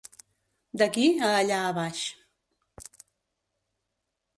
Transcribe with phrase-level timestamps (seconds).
[0.81, 2.03] D'aquí a allà a baix.